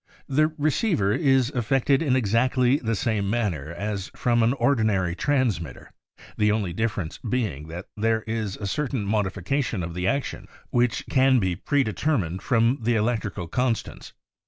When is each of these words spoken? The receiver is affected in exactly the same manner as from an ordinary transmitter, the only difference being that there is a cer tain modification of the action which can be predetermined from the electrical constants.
The 0.27 0.47
receiver 0.57 1.13
is 1.13 1.51
affected 1.51 2.01
in 2.01 2.15
exactly 2.15 2.77
the 2.77 2.95
same 2.95 3.29
manner 3.29 3.71
as 3.71 4.09
from 4.15 4.41
an 4.41 4.53
ordinary 4.53 5.13
transmitter, 5.13 5.91
the 6.37 6.51
only 6.51 6.73
difference 6.73 7.19
being 7.19 7.67
that 7.67 7.85
there 7.95 8.23
is 8.23 8.55
a 8.57 8.65
cer 8.65 8.87
tain 8.87 9.05
modification 9.05 9.83
of 9.83 9.93
the 9.93 10.07
action 10.07 10.47
which 10.71 11.03
can 11.11 11.37
be 11.37 11.55
predetermined 11.55 12.41
from 12.41 12.79
the 12.81 12.95
electrical 12.95 13.47
constants. 13.47 14.13